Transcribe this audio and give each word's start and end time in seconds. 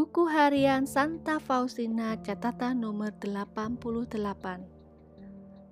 Buku 0.00 0.32
Harian 0.32 0.88
Santa 0.88 1.36
Faustina 1.36 2.16
catatan 2.24 2.80
nomor 2.80 3.12
88 3.20 4.16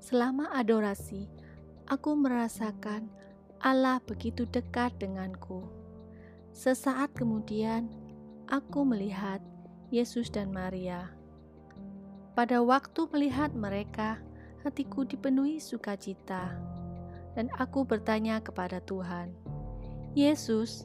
Selama 0.05 0.53
adorasi, 0.53 1.33
aku 1.89 2.13
merasakan 2.13 3.09
Allah 3.65 4.05
begitu 4.05 4.45
dekat 4.45 4.93
denganku. 5.01 5.65
Sesaat 6.53 7.17
kemudian, 7.17 7.89
aku 8.53 8.85
melihat 8.85 9.41
Yesus 9.89 10.29
dan 10.29 10.53
Maria. 10.53 11.09
Pada 12.37 12.61
waktu 12.61 13.09
melihat 13.09 13.57
mereka, 13.57 14.21
hatiku 14.61 15.09
dipenuhi 15.09 15.57
sukacita, 15.57 16.53
dan 17.33 17.49
aku 17.57 17.81
bertanya 17.81 18.45
kepada 18.45 18.85
Tuhan, 18.85 19.33
"Yesus, 20.13 20.85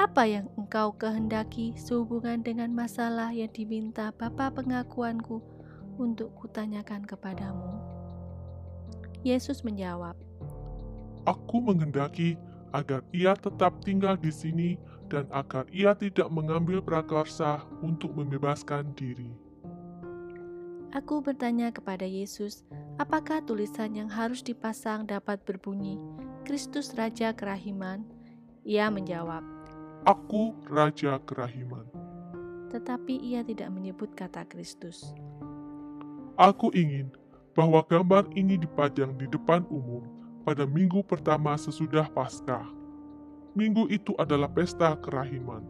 apa 0.00 0.24
yang 0.24 0.48
engkau 0.56 0.96
kehendaki 0.96 1.76
sehubungan 1.76 2.40
dengan 2.40 2.72
masalah 2.72 3.32
yang 3.32 3.52
diminta 3.52 4.12
Bapa 4.16 4.52
pengakuanku 4.52 5.40
untuk 6.00 6.32
kutanyakan 6.36 7.04
kepadamu? 7.04 7.76
Yesus 9.22 9.62
menjawab, 9.62 10.16
Aku 11.22 11.62
menghendaki 11.62 12.34
agar 12.74 13.04
ia 13.14 13.36
tetap 13.38 13.78
tinggal 13.84 14.18
di 14.18 14.32
sini 14.32 14.70
dan 15.06 15.28
agar 15.30 15.68
ia 15.70 15.94
tidak 15.94 16.26
mengambil 16.32 16.80
prakarsa 16.80 17.62
untuk 17.84 18.16
membebaskan 18.16 18.90
diri. 18.96 19.30
Aku 20.92 21.24
bertanya 21.24 21.72
kepada 21.72 22.04
Yesus, 22.04 22.64
apakah 23.00 23.40
tulisan 23.44 23.96
yang 23.96 24.10
harus 24.12 24.44
dipasang 24.44 25.08
dapat 25.08 25.40
berbunyi, 25.46 25.96
Kristus 26.44 26.92
Raja 26.92 27.32
Kerahiman? 27.32 28.04
Ia 28.66 28.92
menjawab, 28.92 29.61
Aku 30.02 30.58
Raja 30.66 31.14
Kerahiman. 31.22 31.86
Tetapi 32.74 33.22
ia 33.22 33.46
tidak 33.46 33.70
menyebut 33.70 34.10
kata 34.18 34.42
Kristus. 34.50 35.14
Aku 36.34 36.74
ingin 36.74 37.06
bahwa 37.54 37.86
gambar 37.86 38.26
ini 38.34 38.58
dipajang 38.58 39.14
di 39.14 39.30
depan 39.30 39.62
umum 39.70 40.02
pada 40.42 40.66
minggu 40.66 41.06
pertama 41.06 41.54
sesudah 41.54 42.10
Paskah. 42.10 42.66
Minggu 43.54 43.86
itu 43.94 44.10
adalah 44.18 44.50
pesta 44.50 44.98
kerahiman. 44.98 45.62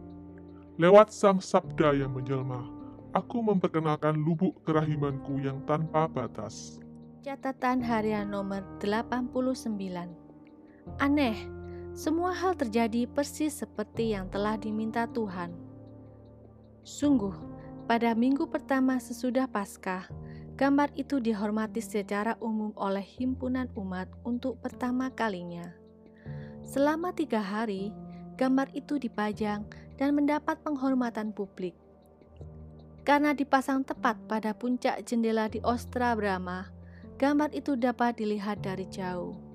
Lewat 0.81 1.13
sang 1.13 1.37
sabda 1.37 1.93
yang 1.93 2.17
menjelma, 2.17 2.65
aku 3.13 3.37
memperkenalkan 3.37 4.17
lubuk 4.17 4.57
kerahimanku 4.65 5.45
yang 5.45 5.61
tanpa 5.69 6.09
batas. 6.09 6.81
Catatan 7.21 7.85
harian 7.85 8.33
nomor 8.33 8.65
89 8.81 9.29
Aneh, 10.97 11.37
semua 11.93 12.33
hal 12.33 12.57
terjadi 12.57 13.05
persis 13.05 13.53
seperti 13.53 14.17
yang 14.17 14.25
telah 14.33 14.57
diminta 14.57 15.05
Tuhan. 15.05 15.53
Sungguh, 16.81 17.37
pada 17.85 18.17
minggu 18.17 18.49
pertama 18.49 18.97
sesudah 18.97 19.45
Paskah, 19.45 20.09
gambar 20.57 20.89
itu 20.97 21.21
dihormati 21.21 21.85
secara 21.85 22.33
umum 22.41 22.73
oleh 22.81 23.05
himpunan 23.05 23.69
umat 23.77 24.09
untuk 24.25 24.57
pertama 24.57 25.13
kalinya. 25.13 25.69
Selama 26.65 27.13
tiga 27.13 27.45
hari, 27.45 27.93
gambar 28.41 28.73
itu 28.73 28.97
dipajang 28.97 29.61
dan 30.01 30.17
mendapat 30.17 30.57
penghormatan 30.65 31.29
publik. 31.29 31.77
Karena 33.05 33.37
dipasang 33.37 33.85
tepat 33.85 34.17
pada 34.25 34.57
puncak 34.57 35.05
jendela 35.05 35.45
di 35.45 35.61
Ostra 35.61 36.17
Brahma, 36.17 36.73
gambar 37.21 37.53
itu 37.53 37.77
dapat 37.77 38.17
dilihat 38.17 38.65
dari 38.65 38.89
jauh. 38.89 39.52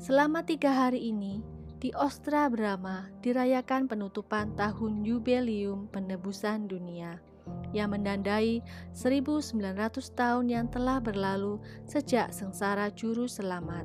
Selama 0.00 0.40
tiga 0.40 0.72
hari 0.72 1.12
ini, 1.12 1.44
di 1.76 1.92
Ostra 1.92 2.48
Brahma 2.48 3.12
dirayakan 3.20 3.84
penutupan 3.84 4.56
tahun 4.56 5.04
Yubelium 5.04 5.92
Penebusan 5.92 6.72
Dunia 6.72 7.20
yang 7.76 7.92
mendandai 7.92 8.64
1900 8.96 9.60
tahun 10.16 10.48
yang 10.48 10.72
telah 10.72 11.04
berlalu 11.04 11.60
sejak 11.84 12.32
sengsara 12.32 12.88
juru 12.96 13.28
selamat. 13.28 13.84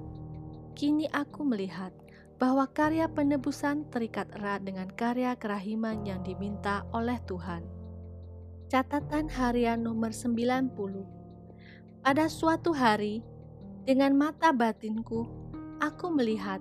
Kini 0.72 1.12
aku 1.12 1.44
melihat 1.44 1.91
bahwa 2.39 2.63
karya 2.72 3.12
penebusan 3.12 3.84
terikat 3.91 4.31
erat 4.39 4.63
dengan 4.63 4.88
karya 4.95 5.35
kerahiman 5.35 6.07
yang 6.07 6.23
diminta 6.23 6.88
oleh 6.95 7.19
Tuhan. 7.28 7.68
Catatan 8.72 9.28
harian 9.35 9.84
nomor 9.84 10.16
90 10.16 10.72
Pada 12.00 12.31
suatu 12.31 12.72
hari, 12.72 13.19
dengan 13.84 14.16
mata 14.16 14.56
batinku, 14.56 15.44
aku 15.85 16.09
melihat 16.09 16.57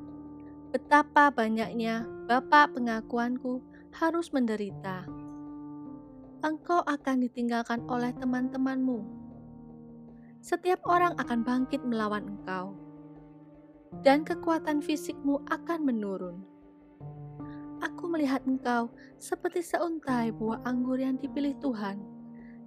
betapa 0.68 1.32
banyaknya 1.32 2.04
Bapak 2.28 2.76
pengakuanku 2.76 3.64
harus 3.96 4.28
menderita. 4.36 5.08
Engkau 6.44 6.84
akan 6.84 7.24
ditinggalkan 7.24 7.84
oleh 7.88 8.12
teman-temanmu. 8.16 9.00
Setiap 10.44 10.84
orang 10.84 11.16
akan 11.16 11.40
bangkit 11.40 11.80
melawan 11.88 12.36
engkau, 12.36 12.76
dan 14.04 14.28
kekuatan 14.28 14.84
fisikmu 14.84 15.40
akan 15.48 15.80
menurun. 15.88 16.36
Aku 17.80 18.08
melihat 18.12 18.44
engkau 18.44 18.92
seperti 19.16 19.64
seuntai 19.64 20.36
buah 20.36 20.60
anggur 20.68 21.00
yang 21.00 21.16
dipilih 21.16 21.56
Tuhan 21.64 21.96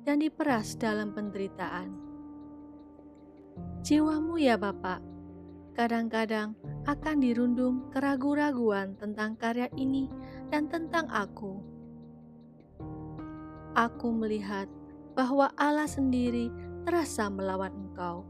dan 0.05 0.25
diperas 0.25 0.73
dalam 0.73 1.13
penderitaan. 1.13 1.93
Jiwamu 3.85 4.41
ya 4.41 4.57
Bapak, 4.57 5.16
kadang-kadang 5.77 6.57
akan 6.89 7.21
dirundung 7.21 7.85
keraguan-raguan 7.93 8.97
tentang 8.97 9.37
karya 9.37 9.69
ini 9.77 10.09
dan 10.49 10.65
tentang 10.65 11.05
aku. 11.13 11.61
Aku 13.77 14.09
melihat 14.09 14.65
bahwa 15.13 15.53
Allah 15.53 15.85
sendiri 15.85 16.49
terasa 16.81 17.29
melawan 17.29 17.69
engkau. 17.77 18.25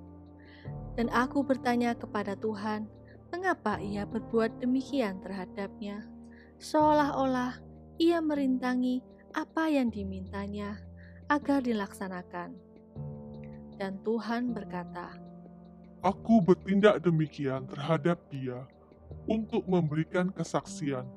Dan 0.99 1.07
aku 1.15 1.47
bertanya 1.47 1.95
kepada 1.95 2.35
Tuhan, 2.35 2.83
mengapa 3.31 3.79
ia 3.79 4.03
berbuat 4.03 4.59
demikian 4.59 5.23
terhadapnya, 5.23 6.03
seolah-olah 6.59 7.63
ia 7.95 8.19
merintangi 8.19 8.99
apa 9.31 9.71
yang 9.71 9.87
dimintanya 9.87 10.83
agar 11.31 11.63
dilaksanakan. 11.63 12.59
Dan 13.77 14.01
Tuhan 14.03 14.51
berkata, 14.51 15.26
Aku 16.05 16.45
bertindak 16.45 17.01
demikian 17.01 17.65
terhadap 17.65 18.21
dia 18.29 18.69
untuk 19.25 19.65
memberikan 19.65 20.29
kesaksian 20.29 21.09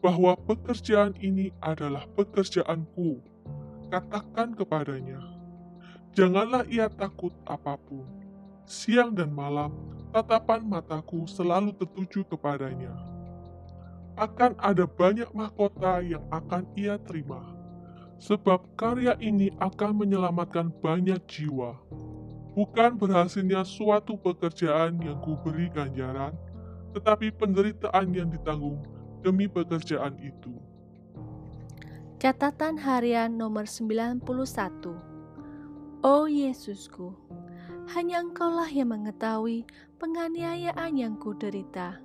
bahwa 0.00 0.32
pekerjaan 0.40 1.12
ini 1.20 1.52
adalah 1.60 2.08
pekerjaanku. 2.16 3.20
Katakan 3.92 4.56
kepadanya, 4.56 5.20
janganlah 6.16 6.64
ia 6.72 6.88
takut 6.88 7.30
apa 7.44 7.76
pun. 7.76 8.08
Siang 8.64 9.12
dan 9.12 9.30
malam, 9.30 9.76
tatapan 10.16 10.64
mataku 10.64 11.28
selalu 11.28 11.76
tertuju 11.76 12.24
kepadanya. 12.24 12.96
Akan 14.16 14.56
ada 14.56 14.88
banyak 14.88 15.28
mahkota 15.36 16.00
yang 16.00 16.24
akan 16.32 16.64
ia 16.72 16.96
terima, 16.98 17.44
sebab 18.16 18.64
karya 18.80 19.12
ini 19.20 19.52
akan 19.60 19.92
menyelamatkan 19.92 20.72
banyak 20.80 21.20
jiwa 21.28 21.76
bukan 22.56 22.96
berhasilnya 22.96 23.60
suatu 23.68 24.16
pekerjaan 24.16 24.96
yang 25.04 25.20
kuberi 25.20 25.68
ganjaran, 25.68 26.32
tetapi 26.96 27.28
penderitaan 27.36 28.16
yang 28.16 28.32
ditanggung 28.32 28.80
demi 29.20 29.44
pekerjaan 29.44 30.16
itu. 30.24 30.56
Catatan 32.16 32.80
harian 32.80 33.36
nomor 33.36 33.68
91 33.68 34.24
Oh 36.00 36.24
Yesusku, 36.24 37.12
hanya 37.92 38.24
Engkaulah 38.24 38.72
yang 38.72 38.88
mengetahui 38.88 39.68
penganiayaan 40.00 40.96
yang 40.96 41.20
kuderita. 41.20 42.00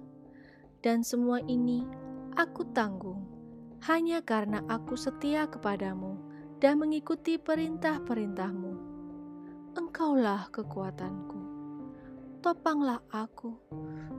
Dan 0.84 1.08
semua 1.08 1.40
ini 1.48 1.88
aku 2.36 2.68
tanggung 2.76 3.24
hanya 3.88 4.20
karena 4.20 4.62
aku 4.68 5.00
setia 5.00 5.48
kepadamu 5.48 6.20
dan 6.60 6.78
mengikuti 6.78 7.40
perintah-perintahmu. 7.40 8.91
Engkaulah 9.72 10.52
kekuatanku. 10.52 11.40
Topanglah 12.44 13.00
aku, 13.08 13.56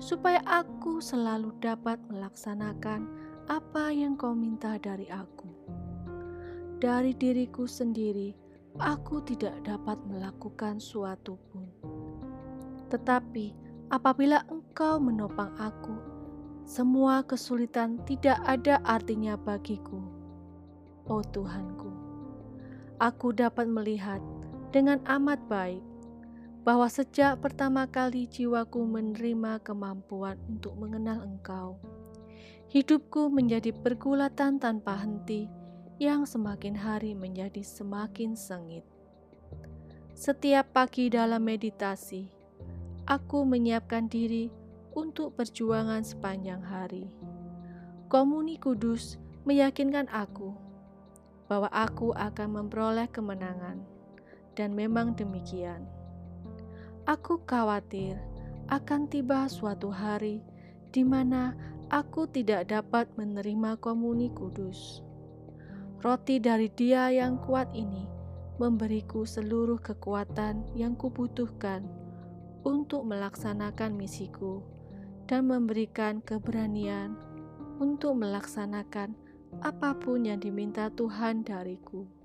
supaya 0.00 0.40
aku 0.48 0.96
selalu 1.04 1.52
dapat 1.60 2.00
melaksanakan 2.08 3.04
apa 3.52 3.92
yang 3.92 4.16
kau 4.16 4.32
minta 4.32 4.80
dari 4.80 5.12
aku. 5.12 5.44
Dari 6.80 7.12
diriku 7.12 7.68
sendiri, 7.68 8.32
aku 8.80 9.20
tidak 9.28 9.60
dapat 9.68 10.00
melakukan 10.08 10.80
suatu 10.80 11.36
pun. 11.52 11.68
Tetapi 12.88 13.52
apabila 13.92 14.48
engkau 14.48 14.96
menopang 15.04 15.52
aku, 15.60 15.92
semua 16.64 17.20
kesulitan 17.28 18.00
tidak 18.08 18.40
ada 18.48 18.80
artinya 18.88 19.36
bagiku. 19.36 20.00
Oh 21.04 21.20
Tuhanku, 21.20 21.92
aku 22.96 23.36
dapat 23.36 23.68
melihat 23.68 24.24
dengan 24.72 25.04
amat 25.04 25.38
baik 25.52 25.84
bahwa 26.64 26.88
sejak 26.88 27.44
pertama 27.44 27.84
kali 27.84 28.24
jiwaku 28.24 28.80
menerima 28.88 29.60
kemampuan 29.60 30.40
untuk 30.48 30.72
mengenal 30.80 31.20
Engkau, 31.20 31.76
hidupku 32.72 33.28
menjadi 33.28 33.76
pergulatan 33.76 34.56
tanpa 34.56 34.96
henti 34.96 35.50
yang 36.00 36.24
semakin 36.24 36.72
hari 36.72 37.12
menjadi 37.12 37.60
semakin 37.60 38.32
sengit. 38.32 38.88
Setiap 40.16 40.72
pagi 40.72 41.12
dalam 41.12 41.44
meditasi, 41.44 42.32
aku 43.04 43.44
menyiapkan 43.44 44.08
diri 44.08 44.48
untuk 44.96 45.36
perjuangan 45.36 46.00
sepanjang 46.00 46.64
hari. 46.64 47.12
Komuni 48.08 48.56
Kudus 48.56 49.20
meyakinkan 49.42 50.06
aku 50.08 50.54
bahwa 51.50 51.68
aku 51.74 52.14
akan 52.16 52.48
memperoleh 52.56 53.10
kemenangan, 53.12 53.91
dan 54.58 54.76
memang 54.76 55.16
demikian. 55.16 55.84
Aku 57.08 57.42
khawatir 57.42 58.14
akan 58.70 59.10
tiba 59.10 59.50
suatu 59.50 59.90
hari 59.90 60.40
di 60.94 61.02
mana 61.02 61.56
aku 61.92 62.28
tidak 62.30 62.70
dapat 62.72 63.10
menerima 63.18 63.76
komuni 63.80 64.30
kudus. 64.32 65.02
Roti 66.02 66.42
dari 66.42 66.66
Dia 66.72 67.12
yang 67.12 67.38
kuat 67.42 67.70
ini 67.74 68.06
memberiku 68.58 69.26
seluruh 69.26 69.78
kekuatan 69.80 70.62
yang 70.78 70.94
kubutuhkan 70.94 71.86
untuk 72.62 73.06
melaksanakan 73.06 73.98
misiku 73.98 74.62
dan 75.26 75.50
memberikan 75.50 76.22
keberanian 76.22 77.14
untuk 77.82 78.14
melaksanakan 78.18 79.14
apa 79.60 79.94
pun 79.98 80.24
yang 80.24 80.38
diminta 80.38 80.88
Tuhan 80.94 81.42
dariku. 81.42 82.21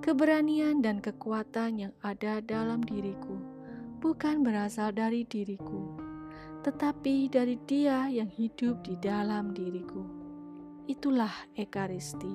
Keberanian 0.00 0.84
dan 0.84 1.02
kekuatan 1.02 1.82
yang 1.82 1.92
ada 2.04 2.38
dalam 2.38 2.84
diriku 2.84 3.38
bukan 3.98 4.46
berasal 4.46 4.94
dari 4.94 5.26
diriku 5.26 6.06
tetapi 6.66 7.30
dari 7.30 7.54
Dia 7.62 8.10
yang 8.10 8.26
hidup 8.26 8.82
di 8.82 8.98
dalam 8.98 9.54
diriku. 9.54 10.02
Itulah 10.90 11.30
Ekaristi. 11.54 12.34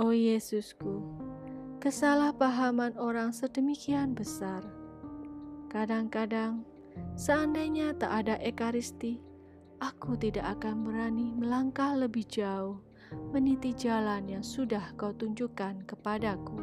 Oh 0.00 0.16
Yesusku, 0.16 1.04
kesalahpahaman 1.84 2.96
orang 2.96 3.36
sedemikian 3.36 4.16
besar. 4.16 4.64
Kadang-kadang, 5.68 6.64
seandainya 7.20 7.92
tak 8.00 8.24
ada 8.24 8.40
Ekaristi, 8.40 9.20
aku 9.84 10.16
tidak 10.16 10.56
akan 10.56 10.88
berani 10.88 11.36
melangkah 11.36 11.92
lebih 11.92 12.24
jauh 12.24 12.80
meniti 13.34 13.74
jalan 13.74 14.26
yang 14.30 14.44
sudah 14.46 14.94
kau 14.94 15.10
tunjukkan 15.14 15.86
kepadaku. 15.86 16.58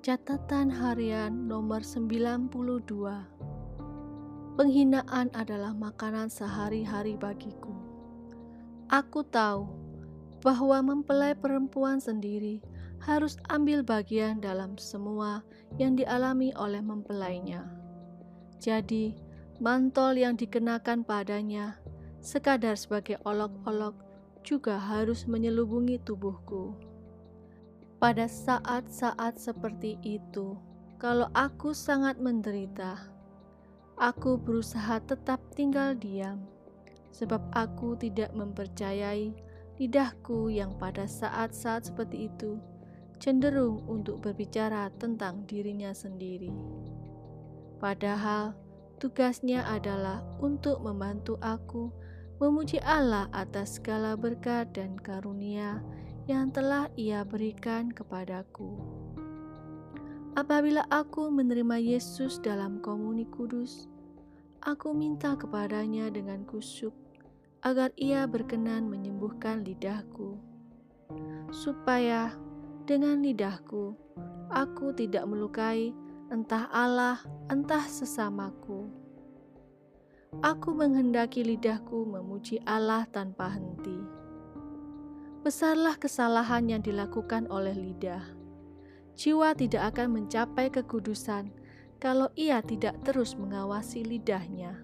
Catatan 0.00 0.72
harian 0.72 1.44
nomor 1.44 1.84
92 1.84 2.48
Penghinaan 4.56 5.28
adalah 5.32 5.76
makanan 5.76 6.32
sehari-hari 6.32 7.20
bagiku. 7.20 7.72
Aku 8.90 9.22
tahu 9.22 9.70
bahwa 10.40 10.80
mempelai 10.82 11.36
perempuan 11.36 12.00
sendiri 12.00 12.64
harus 13.00 13.36
ambil 13.48 13.80
bagian 13.84 14.40
dalam 14.40 14.76
semua 14.76 15.44
yang 15.76 15.96
dialami 15.96 16.52
oleh 16.56 16.82
mempelainya. 16.84 17.64
Jadi, 18.60 19.16
mantol 19.60 20.16
yang 20.16 20.36
dikenakan 20.36 21.04
padanya 21.04 21.80
sekadar 22.20 22.76
sebagai 22.76 23.16
olok-olok 23.24 24.09
juga 24.42 24.80
harus 24.80 25.24
menyelubungi 25.24 26.00
tubuhku. 26.02 26.76
Pada 28.00 28.24
saat-saat 28.24 29.36
seperti 29.36 30.00
itu, 30.00 30.56
kalau 30.96 31.28
aku 31.36 31.76
sangat 31.76 32.16
menderita, 32.16 32.96
Aku 34.00 34.40
berusaha 34.40 34.96
tetap 35.04 35.36
tinggal 35.52 35.92
diam, 35.92 36.40
sebab 37.12 37.44
aku 37.52 38.00
tidak 38.00 38.32
mempercayai 38.32 39.28
lidahku 39.76 40.48
yang 40.48 40.72
pada 40.80 41.04
saat-saat 41.04 41.92
seperti 41.92 42.32
itu 42.32 42.56
cenderung 43.20 43.84
untuk 43.84 44.24
berbicara 44.24 44.88
tentang 44.96 45.44
dirinya 45.44 45.92
sendiri. 45.92 46.48
Padahal 47.76 48.56
tugasnya 48.96 49.68
adalah 49.68 50.24
untuk 50.40 50.80
membantu 50.80 51.36
aku 51.44 51.92
memuji 52.40 52.80
Allah 52.80 53.28
atas 53.36 53.76
segala 53.76 54.16
berkat 54.16 54.72
dan 54.72 54.96
karunia 54.96 55.84
yang 56.24 56.48
telah 56.48 56.88
Ia 56.96 57.20
berikan 57.22 57.92
kepadaku. 57.92 58.80
Apabila 60.40 60.86
aku 60.88 61.28
menerima 61.28 61.76
Yesus 61.76 62.40
dalam 62.40 62.80
komuni 62.80 63.28
kudus, 63.28 63.90
aku 64.64 64.96
minta 64.96 65.36
kepadanya 65.36 66.08
dengan 66.08 66.46
kusyuk 66.48 66.96
agar 67.60 67.92
ia 68.00 68.24
berkenan 68.24 68.88
menyembuhkan 68.88 69.60
lidahku, 69.66 70.40
supaya 71.52 72.32
dengan 72.88 73.20
lidahku 73.20 73.92
aku 74.48 74.96
tidak 74.96 75.28
melukai 75.28 75.92
entah 76.32 76.70
Allah, 76.72 77.20
entah 77.52 77.84
sesamaku. 77.84 78.99
Aku 80.38 80.70
menghendaki 80.70 81.42
lidahku 81.42 82.06
memuji 82.06 82.62
Allah 82.62 83.02
tanpa 83.10 83.50
henti. 83.50 83.98
Besarlah 85.42 85.98
kesalahan 85.98 86.70
yang 86.70 86.82
dilakukan 86.86 87.50
oleh 87.50 87.74
lidah 87.74 88.40
jiwa 89.20 89.52
tidak 89.52 89.92
akan 89.92 90.16
mencapai 90.16 90.72
kekudusan 90.72 91.52
kalau 92.00 92.32
ia 92.40 92.64
tidak 92.64 92.96
terus 93.04 93.36
mengawasi 93.36 94.00
lidahnya. 94.00 94.80